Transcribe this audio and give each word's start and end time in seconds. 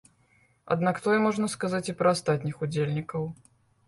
Аднак 0.75 1.01
тое 1.07 1.17
можна 1.25 1.49
сказаць 1.55 1.81
і 1.93 1.95
пра 1.99 2.13
астатніх 2.17 2.55
удзельнікаў. 2.69 3.29